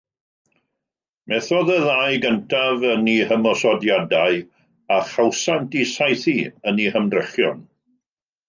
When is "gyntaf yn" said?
2.23-3.11